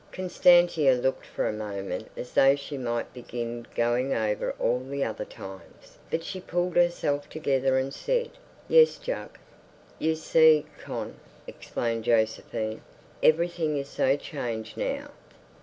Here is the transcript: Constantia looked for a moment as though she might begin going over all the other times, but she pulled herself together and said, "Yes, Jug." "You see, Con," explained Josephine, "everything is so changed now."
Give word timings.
Constantia 0.11 0.95
looked 0.95 1.27
for 1.27 1.47
a 1.47 1.53
moment 1.53 2.09
as 2.17 2.31
though 2.33 2.55
she 2.55 2.75
might 2.75 3.13
begin 3.13 3.67
going 3.75 4.15
over 4.15 4.55
all 4.57 4.79
the 4.79 5.03
other 5.03 5.25
times, 5.25 5.99
but 6.09 6.23
she 6.23 6.41
pulled 6.41 6.75
herself 6.75 7.29
together 7.29 7.77
and 7.77 7.93
said, 7.93 8.31
"Yes, 8.67 8.97
Jug." 8.97 9.37
"You 9.99 10.15
see, 10.15 10.65
Con," 10.79 11.19
explained 11.45 12.03
Josephine, 12.05 12.81
"everything 13.21 13.77
is 13.77 13.89
so 13.89 14.17
changed 14.17 14.75
now." 14.75 15.11